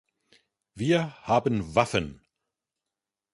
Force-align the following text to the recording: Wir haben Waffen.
Wir 0.73 1.13
haben 1.27 1.75
Waffen. 1.75 2.21